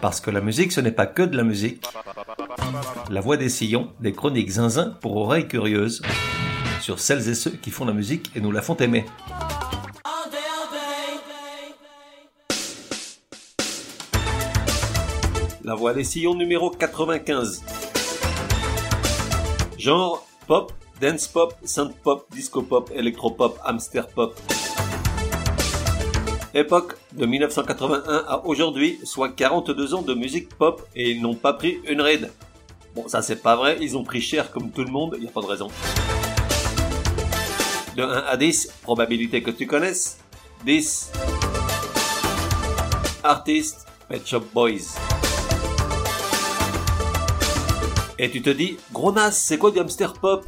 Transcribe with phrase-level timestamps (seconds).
[0.00, 1.84] Parce que la musique, ce n'est pas que de la musique.
[3.10, 6.00] La voix des sillons, des chroniques zinzin pour oreilles curieuses,
[6.80, 9.04] sur celles et ceux qui font la musique et nous la font aimer.
[15.62, 17.62] La voix des sillons numéro 95.
[19.78, 24.34] Genre pop, dance pop, synth pop, disco pop, électro pop, hamster pop.
[26.54, 31.52] Époque de 1981 à aujourd'hui, soit 42 ans de musique pop et ils n'ont pas
[31.52, 32.30] pris une ride.
[32.94, 35.28] Bon, ça c'est pas vrai, ils ont pris cher comme tout le monde, il n'y
[35.28, 35.68] a pas de raison.
[37.96, 40.18] De 1 à 10, probabilité que tu connaisses
[40.64, 41.12] 10.
[43.22, 44.96] Artiste, Pet Shop Boys.
[48.18, 50.44] Et tu te dis, gros nas, c'est quoi du hamster pop?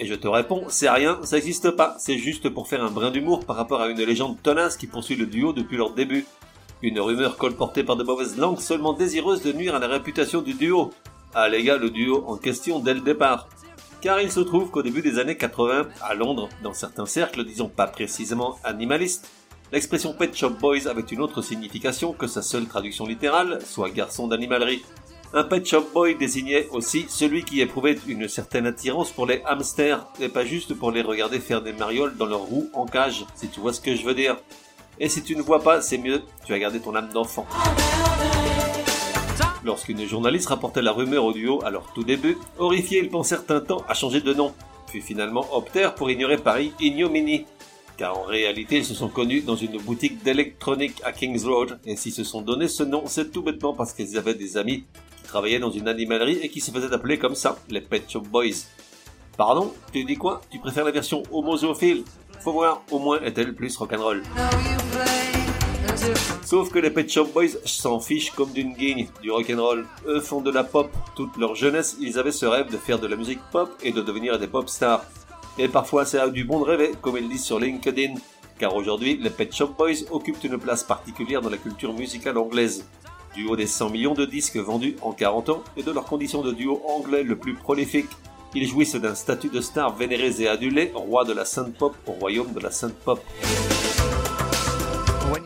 [0.00, 3.10] Et je te réponds, c'est rien, ça n'existe pas, c'est juste pour faire un brin
[3.10, 6.24] d'humour par rapport à une légende tenace qui poursuit le duo depuis leur début.
[6.80, 10.54] Une rumeur colportée par de mauvaises langues seulement désireuse de nuire à la réputation du
[10.54, 10.90] duo.
[11.34, 13.46] Gars, le duo en question dès le départ.
[14.00, 17.68] Car il se trouve qu'au début des années 80, à Londres, dans certains cercles, disons
[17.68, 19.30] pas précisément animalistes,
[19.70, 24.26] l'expression Pet Shop Boys avait une autre signification que sa seule traduction littérale, soit garçon
[24.26, 24.82] d'animalerie.
[25.32, 30.04] Un pet shop boy désignait aussi celui qui éprouvait une certaine attirance pour les hamsters,
[30.20, 33.46] et pas juste pour les regarder faire des marioles dans leurs roues en cage, si
[33.46, 34.36] tu vois ce que je veux dire.
[34.98, 37.46] Et si tu ne vois pas, c'est mieux, tu as gardé ton âme d'enfant.
[39.64, 43.60] Lorsqu'une journaliste rapportait la rumeur au duo à leur tout début, horrifiés, ils pensèrent un
[43.60, 44.52] temps à changer de nom,
[44.88, 47.46] puis finalement optèrent pour ignorer Paris ignominie.
[47.96, 51.94] Car en réalité, ils se sont connus dans une boutique d'électronique à Kings Road, et
[51.94, 54.82] s'ils se sont donné ce nom, c'est tout bêtement parce qu'ils avaient des amis
[55.30, 58.66] travaillait dans une animalerie et qui se faisait appeler comme ça, les Pet Shop Boys.
[59.36, 60.40] Pardon Tu dis quoi?
[60.50, 62.04] Tu préfères la version homozophile
[62.40, 64.22] Faut voir, au moins est-elle plus rock'n'roll?
[66.44, 69.86] Sauf que les Pet Shop Boys s'en fichent comme d'une guigne du rock'n'roll.
[70.06, 70.90] Eux font de la pop.
[71.14, 74.02] Toute leur jeunesse, ils avaient ce rêve de faire de la musique pop et de
[74.02, 75.04] devenir des pop stars.
[75.58, 78.14] Et parfois, c'est du bon de rêver, comme ils disent sur LinkedIn.
[78.58, 82.84] Car aujourd'hui, les Pet Shop Boys occupent une place particulière dans la culture musicale anglaise
[83.34, 86.42] du haut des 100 millions de disques vendus en 40 ans et de leur condition
[86.42, 88.08] de duo anglais le plus prolifique.
[88.54, 92.12] Ils jouissent d'un statut de star vénérés et adulés, roi de la synth pop au
[92.12, 93.20] royaume de la synth pop.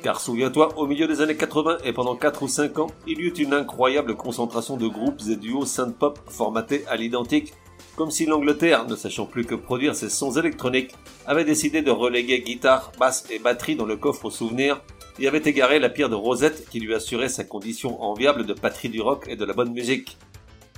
[0.02, 3.22] Car souviens-toi, au milieu des années 80 et pendant 4 ou 5 ans, il y
[3.22, 7.54] eut une incroyable concentration de groupes et duos synth pop formatés à l'identique,
[7.96, 10.94] comme si l'Angleterre, ne sachant plus que produire ses sons électroniques,
[11.26, 14.82] avait décidé de reléguer guitare, basse et batterie dans le coffre au souvenir
[15.18, 18.88] y avait égaré la pierre de Rosette qui lui assurait sa condition enviable de patrie
[18.88, 20.16] du rock et de la bonne musique.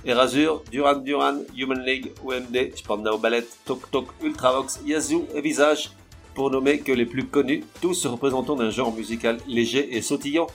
[0.05, 5.91] Erasure, Duran Duran, Human League, OMD, Spandau Ballet, Tok Tok, Ultravox, Yazoo et Visage,
[6.35, 10.47] pour nommer que les plus connus, tous représentant d'un genre musical léger et sautillant,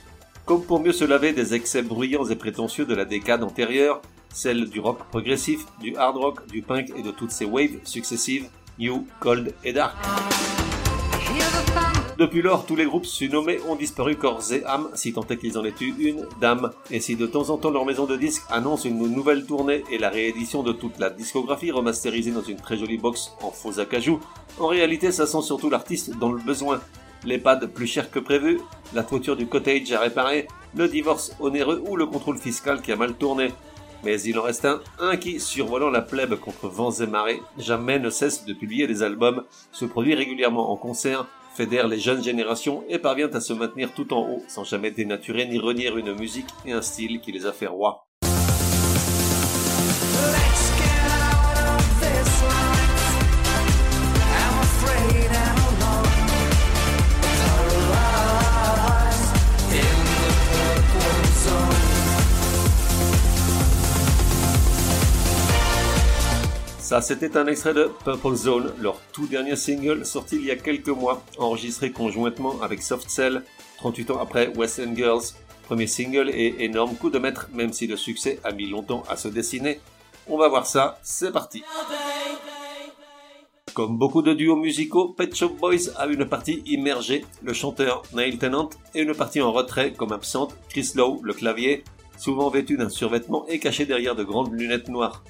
[0.45, 4.01] comme pour mieux se laver des excès bruyants et prétentieux de la décade antérieure,
[4.33, 8.49] celle du rock progressif, du hard rock, du punk et de toutes ces waves successives,
[8.79, 9.95] new, cold et dark.
[12.23, 15.57] Depuis lors, tous les groupes surnommés ont disparu corps et âme, si tant est qu'ils
[15.57, 16.71] en aient eu une dame.
[16.89, 19.97] Et si de temps en temps leur maison de disques annonce une nouvelle tournée et
[19.97, 24.21] la réédition de toute la discographie remasterisée dans une très jolie box en faux acajou,
[24.57, 26.79] en réalité ça sent surtout l'artiste dans le besoin.
[27.25, 28.61] L'EHPAD plus cher que prévu,
[28.93, 30.47] la toiture du cottage à réparer,
[30.77, 33.49] le divorce onéreux ou le contrôle fiscal qui a mal tourné.
[34.05, 37.99] Mais il en reste un, un qui, survolant la plèbe contre vents et marées, jamais
[37.99, 42.83] ne cesse de publier des albums, se produit régulièrement en concert, fédère les jeunes générations
[42.89, 46.49] et parvient à se maintenir tout en haut, sans jamais dénaturer ni renier une musique
[46.65, 48.07] et un style qui les a fait rois.
[66.93, 70.55] Ça, c'était un extrait de Purple Zone, leur tout dernier single sorti il y a
[70.55, 73.41] quelques mois, enregistré conjointement avec Soft Cell,
[73.77, 75.23] 38 ans après West End Girls.
[75.63, 79.17] Premier single et énorme coup de maître, même si le succès a mis longtemps à
[79.17, 79.79] se dessiner.
[80.27, 81.63] On va voir ça, c'est parti.
[83.73, 88.37] Comme beaucoup de duos musicaux, Pet Shop Boys a une partie immergée, le chanteur Neil
[88.37, 91.83] Tennant, et une partie en retrait comme absente, Chris Lowe, le clavier,
[92.19, 95.23] souvent vêtu d'un survêtement et caché derrière de grandes lunettes noires.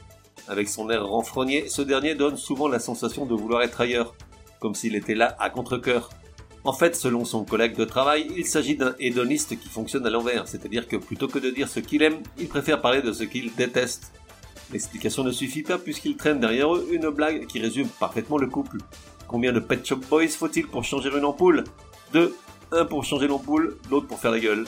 [0.48, 4.14] Avec son air renfrogné, ce dernier donne souvent la sensation de vouloir être ailleurs,
[4.60, 6.10] comme s'il était là à contre-coeur.
[6.66, 10.48] En fait, selon son collègue de travail, il s'agit d'un hédoniste qui fonctionne à l'envers,
[10.48, 13.54] c'est-à-dire que plutôt que de dire ce qu'il aime, il préfère parler de ce qu'il
[13.56, 14.14] déteste.
[14.72, 18.78] L'explication ne suffit pas puisqu'il traîne derrière eux une blague qui résume parfaitement le couple.
[19.28, 21.64] Combien de Pet Shop Boys faut-il pour changer une ampoule?
[22.12, 22.36] Deux.
[22.72, 24.66] Un pour changer l'ampoule, l'autre pour faire la gueule.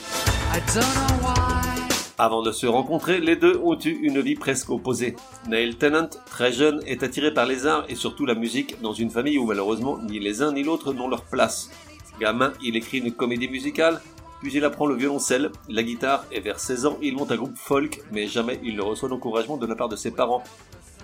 [2.18, 5.16] Avant de se rencontrer, les deux ont eu une vie presque opposée.
[5.48, 9.10] Neil Tennant, très jeune, est attiré par les arts et surtout la musique dans une
[9.10, 11.70] famille où malheureusement ni les uns ni l'autre n'ont leur place.
[12.18, 14.00] Gamin, il écrit une comédie musicale,
[14.40, 17.56] puis il apprend le violoncelle, la guitare et vers 16 ans, il monte un groupe
[17.58, 20.42] folk, mais jamais il ne reçoit d'encouragement de la part de ses parents.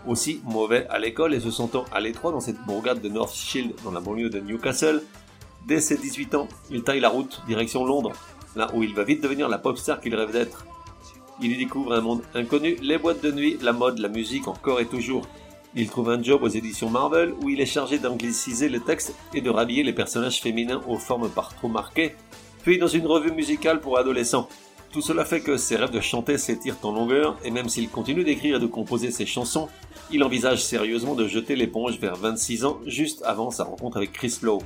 [0.06, 3.74] Aussi mauvais à l'école et se sentant à l'étroit dans cette bourgade de North Shield
[3.84, 5.02] dans la banlieue de Newcastle,
[5.66, 8.12] dès ses 18 ans, il taille la route direction Londres,
[8.56, 10.64] là où il va vite devenir la pop star qu'il rêve d'être.
[11.44, 14.78] Il y découvre un monde inconnu, les boîtes de nuit, la mode, la musique encore
[14.78, 15.26] et toujours.
[15.74, 19.40] Il trouve un job aux éditions Marvel où il est chargé d'angliciser le texte et
[19.40, 22.14] de rhabiller les personnages féminins aux formes par trop marquées,
[22.62, 24.48] puis dans une revue musicale pour adolescents.
[24.92, 28.22] Tout cela fait que ses rêves de chanter s'étirent en longueur et même s'il continue
[28.22, 29.68] d'écrire et de composer ses chansons,
[30.12, 34.38] il envisage sérieusement de jeter l'éponge vers 26 ans juste avant sa rencontre avec Chris
[34.42, 34.62] Lowe.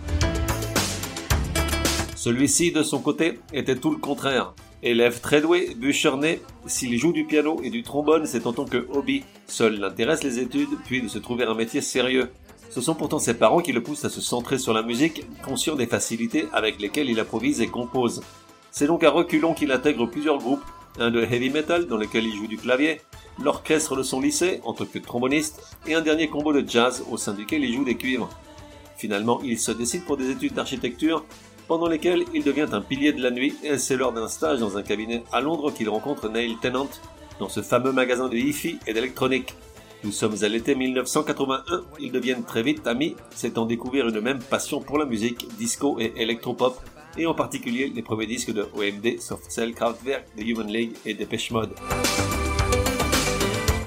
[2.17, 4.53] Celui-ci, de son côté, était tout le contraire.
[4.87, 8.87] Élève très doué, bûcherné, s'il joue du piano et du trombone, c'est en tant que
[8.93, 9.25] hobby.
[9.49, 12.31] Seul l'intéresse les études, puis de se trouver un métier sérieux.
[12.71, 15.75] Ce sont pourtant ses parents qui le poussent à se centrer sur la musique, conscient
[15.75, 18.23] des facilités avec lesquelles il improvise et compose.
[18.71, 20.65] C'est donc à reculons qu'il intègre plusieurs groupes,
[21.01, 23.01] un de heavy metal dans lequel il joue du clavier,
[23.43, 27.17] l'orchestre de son lycée en tant que tromboniste, et un dernier combo de jazz au
[27.17, 28.31] sein duquel il joue des cuivres.
[28.97, 31.25] Finalement, il se décide pour des études d'architecture
[31.69, 34.77] pendant lesquelles il devient un pilier de la nuit et c'est lors d'un stage dans
[34.77, 36.89] un cabinet à Londres qu'il rencontre Neil Tennant
[37.39, 39.55] dans ce fameux magasin de hi-fi et d'électronique.
[40.05, 44.81] Nous sommes à l'été 1981, ils deviennent très vite amis, s'étant découvert une même passion
[44.81, 46.81] pour la musique, disco et électropop,
[47.19, 51.15] et en particulier les premiers disques de OMD, Soft Cell, Kraftwerk, The Human League et
[51.15, 51.71] Depeche Mode.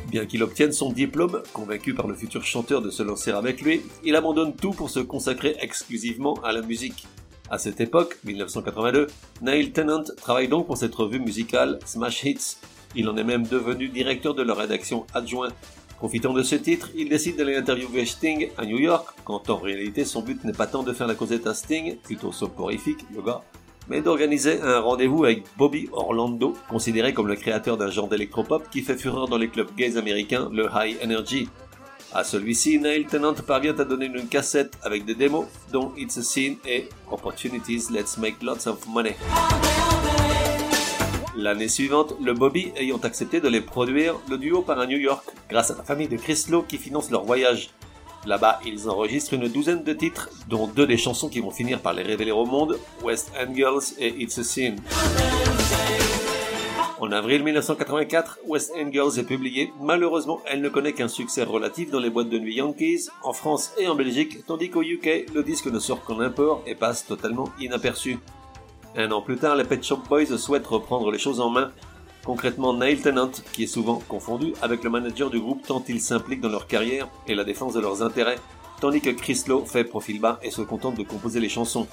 [0.09, 3.81] Bien qu'il obtienne son diplôme, convaincu par le futur chanteur de se lancer avec lui,
[4.03, 7.05] il abandonne tout pour se consacrer exclusivement à la musique.
[7.51, 9.07] À cette époque, 1982,
[9.41, 12.57] Neil Tennant travaille donc pour cette revue musicale Smash Hits.
[12.95, 15.49] Il en est même devenu directeur de la rédaction adjoint.
[15.97, 20.05] Profitant de ce titre, il décide d'aller interviewer Sting à New York, quand en réalité
[20.05, 23.41] son but n'est pas tant de faire la causette à Sting, plutôt soporifique, gars,
[23.89, 28.81] mais d'organiser un rendez-vous avec Bobby Orlando, considéré comme le créateur d'un genre d'électropop qui
[28.81, 31.49] fait fureur dans les clubs gays américains, le High Energy.
[32.11, 36.23] À celui-ci, Neil Tennant parvient à donner une cassette avec des démos, dont It's a
[36.23, 39.15] Scene et Opportunities Let's Make Lots of Money.
[41.35, 45.23] L'année suivante, le Bobby ayant accepté de les produire, le duo part à New York
[45.49, 47.69] grâce à la famille de Chris Lowe qui finance leur voyage.
[48.25, 51.93] Là-bas, ils enregistrent une douzaine de titres, dont deux des chansons qui vont finir par
[51.93, 54.77] les révéler au monde, West End Girls et It's a Scene.
[57.09, 59.73] En avril 1984, West End Girls est publiée.
[59.81, 63.73] Malheureusement, elle ne connaît qu'un succès relatif dans les boîtes de nuit Yankees, en France
[63.79, 67.49] et en Belgique, tandis qu'au UK, le disque ne sort qu'en import et passe totalement
[67.59, 68.19] inaperçu.
[68.95, 71.71] Un an plus tard, les Pet Shop Boys souhaitent reprendre les choses en main.
[72.23, 76.41] Concrètement, Neil Tennant, qui est souvent confondu avec le manager du groupe tant il s'implique
[76.41, 78.37] dans leur carrière et la défense de leurs intérêts,
[78.81, 81.87] tandis que Chris Lowe fait profil bas et se contente de composer les chansons.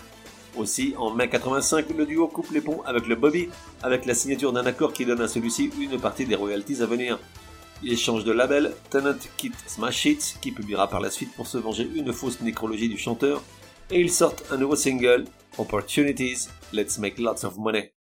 [0.56, 3.50] Aussi, en mai 85, le duo coupe les ponts avec le Bobby,
[3.82, 7.18] avec la signature d'un accord qui donne à celui-ci une partie des royalties à venir.
[7.82, 11.58] Il change de label, Tenant quitte Smash Hits, qui publiera par la suite pour se
[11.58, 13.42] venger une fausse nécrologie du chanteur,
[13.90, 15.26] et ils sortent un nouveau single,
[15.58, 17.95] Opportunities, Let's Make Lots of Money.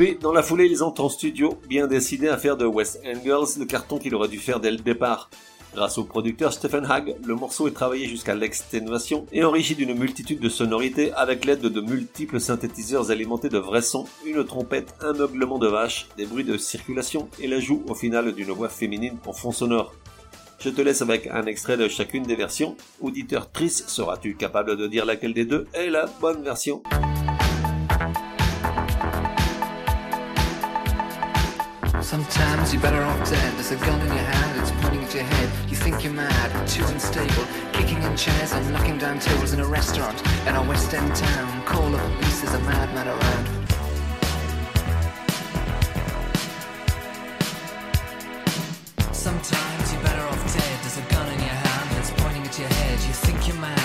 [0.00, 3.18] Puis, dans la foulée, ils entrent en studio, bien décidés à faire de West End
[3.22, 5.28] Girls le carton qu'il aurait dû faire dès le départ.
[5.74, 10.40] Grâce au producteur Stephen Hagg, le morceau est travaillé jusqu'à l'exténuation et enrichi d'une multitude
[10.40, 15.58] de sonorités avec l'aide de multiples synthétiseurs alimentés de vrais sons, une trompette, un meuglement
[15.58, 19.52] de vache, des bruits de circulation et l'ajout au final d'une voix féminine en fond
[19.52, 19.92] sonore.
[20.60, 22.74] Je te laisse avec un extrait de chacune des versions.
[23.02, 26.82] Auditeur triste, seras-tu capable de dire laquelle des deux est la bonne version?
[32.10, 33.54] Sometimes you're better off dead.
[33.54, 35.48] There's a gun in your hand, it's pointing at your head.
[35.70, 37.44] You think you're mad, too unstable.
[37.72, 41.64] Kicking in chairs and knocking down tables in a restaurant in a West End town.
[41.66, 43.46] Call the police, there's a madman around.
[49.14, 50.80] Sometimes you're better off dead.
[50.82, 52.98] There's a gun in your hand, it's pointing at your head.
[53.06, 53.79] You think you're mad,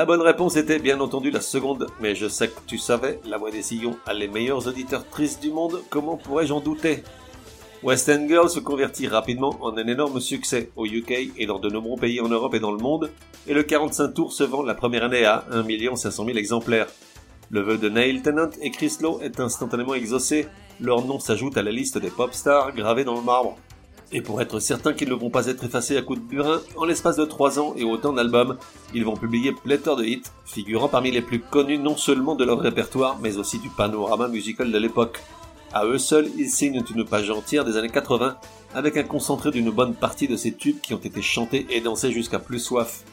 [0.00, 3.36] La bonne réponse était bien entendu la seconde, mais je sais que tu savais, la
[3.36, 7.02] voix des sillons a les meilleurs auditeurs tristes du monde, comment pourrais-je en douter?
[7.82, 11.68] West End Girl se convertit rapidement en un énorme succès au UK et dans de
[11.68, 13.10] nombreux pays en Europe et dans le monde,
[13.46, 16.86] et le 45 tours se vend la première année à 1 500 000 exemplaires.
[17.50, 20.48] Le vœu de Neil Tennant et Chris Lowe est instantanément exaucé,
[20.80, 23.58] leur nom s'ajoute à la liste des pop stars gravés dans le marbre.
[24.12, 26.84] Et pour être certain qu'ils ne vont pas être effacés à coups de burin, en
[26.84, 28.56] l'espace de 3 ans et autant d'albums,
[28.92, 32.58] ils vont publier pléthore de hits, figurant parmi les plus connus non seulement de leur
[32.58, 35.20] répertoire, mais aussi du panorama musical de l'époque.
[35.72, 38.36] À eux seuls, ils signent une page entière des années 80,
[38.74, 42.10] avec un concentré d'une bonne partie de ces tubes qui ont été chantés et dansés
[42.10, 43.04] jusqu'à plus soif.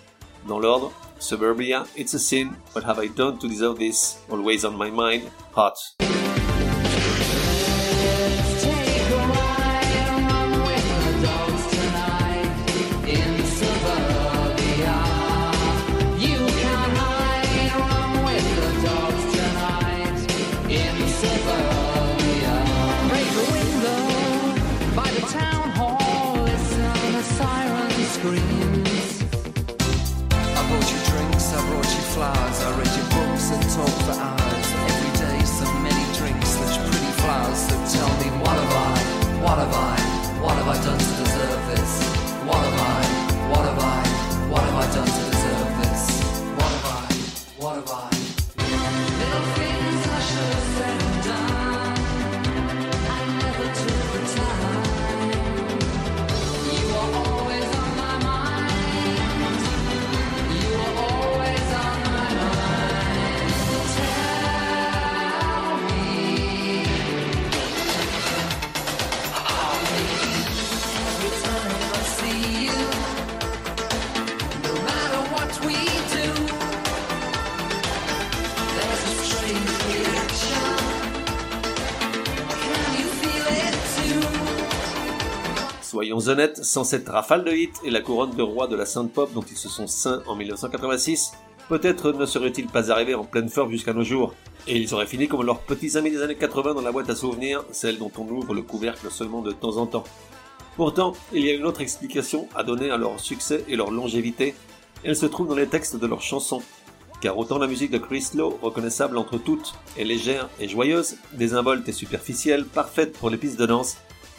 [0.48, 4.72] Dans l'ordre, Suburbia, It's a Sin, What Have I Done to Deserve This, Always on
[4.72, 5.24] My Mind,
[5.56, 5.74] Hot.
[33.78, 34.68] talk for hours.
[34.90, 37.60] Every day, so many drinks, such pretty flowers.
[37.68, 39.44] So tell me, what have I?
[39.44, 39.97] What have I?
[85.88, 89.32] Soyons honnêtes, sans cette rafale de hits et la couronne de roi de la synth-pop
[89.34, 91.32] dont ils se sont saints en 1986,
[91.70, 94.34] peut-être ne seraient-ils pas arrivés en pleine forme jusqu'à nos jours.
[94.68, 97.16] Et ils auraient fini comme leurs petits amis des années 80 dans la boîte à
[97.16, 100.04] souvenirs, celle dont on ouvre le couvercle seulement de temps en temps.
[100.76, 104.56] Pourtant, il y a une autre explication à donner à leur succès et leur longévité.
[105.06, 106.64] Elle se trouve dans les textes de leurs chansons.
[107.22, 111.88] Car autant la musique de Chris Lowe, reconnaissable entre toutes, est légère et joyeuse, désinvolte
[111.88, 113.96] et superficielle, parfaite pour les pistes de danse,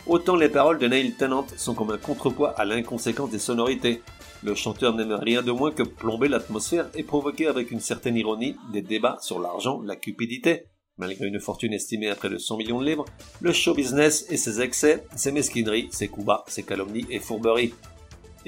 [0.09, 4.01] Autant les paroles de Neil Tennant sont comme un contrepoids à l'inconséquence des sonorités.
[4.43, 8.57] Le chanteur n'aime rien de moins que plomber l'atmosphère et provoquer avec une certaine ironie
[8.73, 10.65] des débats sur l'argent, la cupidité.
[10.97, 13.05] Malgré une fortune estimée à près de 100 millions de livres,
[13.43, 17.75] le show business et ses excès, ses mesquineries, ses coups bas, ses calomnies et fourberies.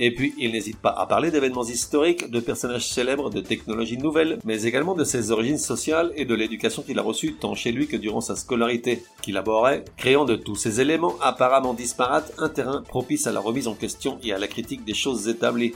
[0.03, 4.39] Et puis, il n'hésite pas à parler d'événements historiques, de personnages célèbres, de technologies nouvelles,
[4.47, 7.87] mais également de ses origines sociales et de l'éducation qu'il a reçue tant chez lui
[7.87, 12.81] que durant sa scolarité, qu'il abordait, créant de tous ces éléments apparemment disparates un terrain
[12.81, 15.75] propice à la remise en question et à la critique des choses établies.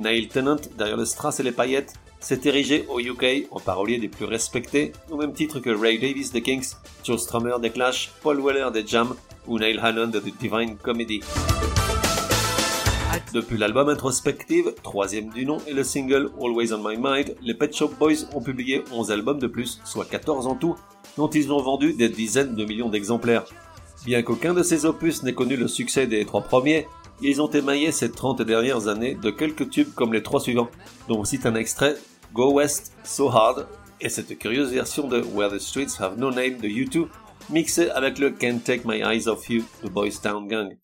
[0.00, 4.08] Neil Tennant, derrière le strass et les paillettes, s'est érigé au UK en parolier des
[4.08, 6.72] plus respectés, au même titre que Ray Davis des Kings,
[7.04, 9.14] Joe Strummer des Clash, Paul Weller des Jam
[9.46, 11.20] ou Neil Hannon de The Divine Comedy.
[13.36, 17.70] Depuis l'album Introspective, troisième du nom, et le single Always on My Mind, les Pet
[17.70, 20.74] Shop Boys ont publié 11 albums de plus, soit 14 en tout,
[21.18, 23.44] dont ils ont vendu des dizaines de millions d'exemplaires.
[24.06, 26.88] Bien qu'aucun de ces opus n'ait connu le succès des trois premiers,
[27.20, 30.70] ils ont émaillé ces 30 dernières années de quelques tubes comme les trois suivants,
[31.06, 31.96] dont on cite un extrait
[32.32, 33.66] Go West, So Hard,
[34.00, 37.06] et cette curieuse version de Where the Streets Have No Name de U2,
[37.50, 40.74] mixée avec le Can't Take My Eyes Off You de Boys Town Gang.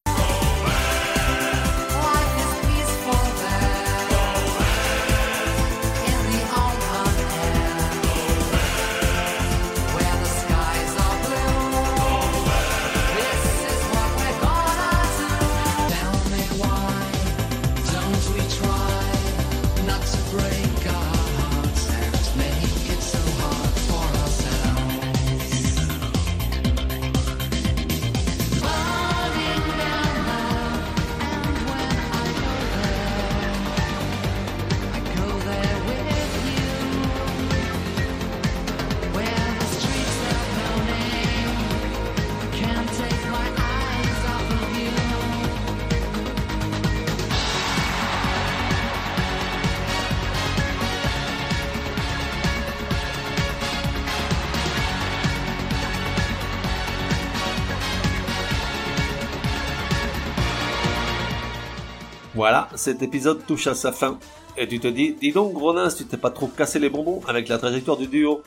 [62.43, 64.19] Voilà, cet épisode touche à sa fin.
[64.59, 67.47] Et tu te dis, dis donc Gronin, tu t'es pas trop cassé les bonbons avec
[67.47, 68.43] la trajectoire du duo.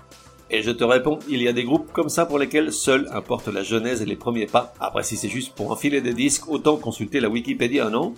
[0.50, 3.48] Et je te réponds, il y a des groupes comme ça pour lesquels seul importe
[3.48, 4.74] la genèse et les premiers pas.
[4.82, 8.16] Après, si c'est juste pour enfiler des disques, autant consulter la Wikipédia, non?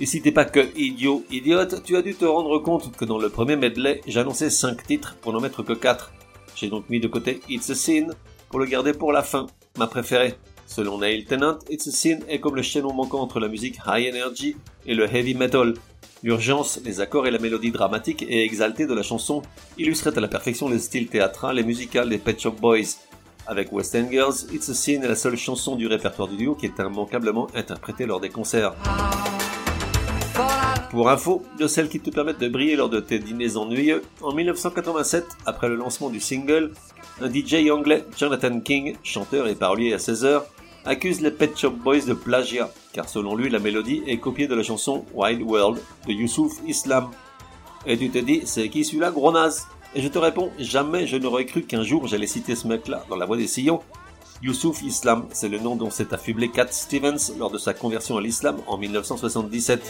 [0.00, 3.18] Et si t'es pas que idiot, idiote, tu as dû te rendre compte que dans
[3.18, 6.14] le premier medley, j'annonçais 5 titres pour n'en mettre que 4.
[6.56, 8.06] J'ai donc mis de côté It's a Sin
[8.48, 10.38] pour le garder pour la fin, ma préférée.
[10.66, 14.12] Selon Neil Tennant, It's a Sin est comme le chaînon manquant entre la musique high
[14.12, 14.56] energy
[14.86, 15.74] et le heavy metal.
[16.22, 19.42] L'urgence, les accords et la mélodie dramatique et exaltée de la chanson
[19.76, 22.96] illustraient à la perfection le style théâtral et musical des Pet Shop Boys.
[23.46, 26.54] Avec West End Girls, It's a Sin est la seule chanson du répertoire du duo
[26.54, 28.74] qui est immanquablement interprétée lors des concerts.
[30.90, 34.32] Pour info, de celles qui te permettent de briller lors de tes dîners ennuyeux, en
[34.32, 36.70] 1987, après le lancement du single,
[37.20, 40.46] un DJ anglais, Jonathan King, chanteur et parolier à 16 heures,
[40.84, 44.54] accuse les Pet Shop Boys de plagiat, car selon lui la mélodie est copiée de
[44.54, 47.10] la chanson Wild World de Youssouf Islam.
[47.86, 49.66] Et tu te dis, c'est qui celui-là, gros naze?
[49.94, 53.16] Et je te réponds, jamais je n'aurais cru qu'un jour j'allais citer ce mec-là dans
[53.16, 53.80] la voix des sillons.
[54.42, 58.20] Youssouf Islam, c'est le nom dont s'est affublé Cat Stevens lors de sa conversion à
[58.20, 59.80] l'islam en 1977.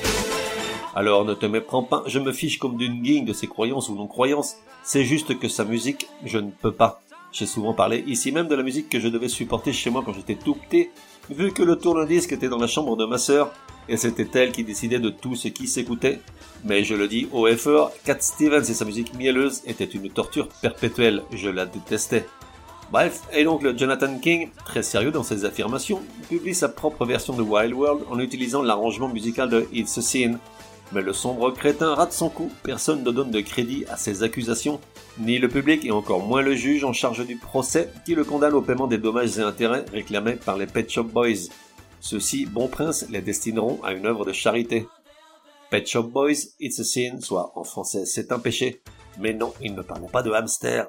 [0.95, 3.97] Alors ne te méprends pas, je me fiche comme d'une guigne de ses croyances ou
[3.97, 7.03] non-croyances, c'est juste que sa musique, je ne peux pas.
[7.35, 10.13] J'ai souvent parlé ici même de la musique que je devais supporter chez moi quand
[10.13, 10.91] j'étais tout petit,
[11.29, 13.53] vu que le tourne-disque était dans la chambre de ma sœur,
[13.89, 16.21] et c'était elle qui décidait de tout ce qui s'écoutait.
[16.63, 20.47] Mais je le dis au FR, Cat Stevens et sa musique mielleuse étaient une torture
[20.63, 22.25] perpétuelle, je la détestais.
[22.93, 27.35] Bref, et donc le Jonathan King, très sérieux dans ses affirmations, publie sa propre version
[27.35, 30.39] de Wild World en utilisant l'arrangement musical de It's a Sin,
[30.93, 34.81] mais le sombre crétin rate son coup, personne ne donne de crédit à ses accusations,
[35.19, 38.55] ni le public et encore moins le juge en charge du procès qui le condamne
[38.55, 41.49] au paiement des dommages et intérêts réclamés par les Pet Shop Boys.
[42.01, 44.87] Ceux-ci, bon prince, les destineront à une œuvre de charité.
[45.71, 48.83] Pet Shop Boys, it's a sin, soit en français c'est un péché.
[49.19, 50.89] Mais non, ils ne parlent pas de hamster.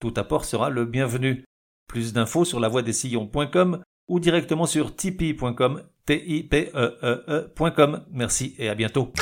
[0.00, 1.44] Tout apport sera le bienvenu.
[1.88, 9.12] Plus d'infos sur lavoidessillons.com ou directement sur tipeee.com, e e, e Merci et à bientôt.